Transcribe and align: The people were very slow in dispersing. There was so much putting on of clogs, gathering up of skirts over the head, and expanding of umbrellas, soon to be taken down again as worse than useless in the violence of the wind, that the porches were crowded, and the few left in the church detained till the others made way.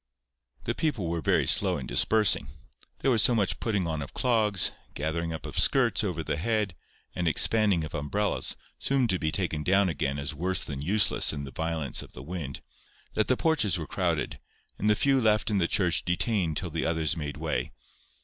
The 0.63 0.73
people 0.73 1.07
were 1.07 1.21
very 1.21 1.45
slow 1.45 1.77
in 1.77 1.85
dispersing. 1.85 2.47
There 3.01 3.11
was 3.11 3.21
so 3.21 3.35
much 3.35 3.59
putting 3.59 3.85
on 3.85 4.01
of 4.01 4.15
clogs, 4.15 4.71
gathering 4.95 5.31
up 5.31 5.45
of 5.45 5.59
skirts 5.59 6.03
over 6.03 6.23
the 6.23 6.37
head, 6.37 6.73
and 7.13 7.27
expanding 7.27 7.83
of 7.83 7.93
umbrellas, 7.93 8.55
soon 8.79 9.07
to 9.09 9.19
be 9.19 9.31
taken 9.31 9.61
down 9.61 9.89
again 9.89 10.17
as 10.17 10.33
worse 10.33 10.63
than 10.63 10.81
useless 10.81 11.31
in 11.33 11.43
the 11.43 11.51
violence 11.51 12.01
of 12.01 12.13
the 12.13 12.23
wind, 12.23 12.61
that 13.13 13.27
the 13.27 13.37
porches 13.37 13.77
were 13.77 13.85
crowded, 13.85 14.39
and 14.79 14.89
the 14.89 14.95
few 14.95 15.21
left 15.21 15.51
in 15.51 15.59
the 15.59 15.67
church 15.67 16.03
detained 16.03 16.57
till 16.57 16.71
the 16.71 16.83
others 16.87 17.15
made 17.15 17.37
way. 17.37 17.71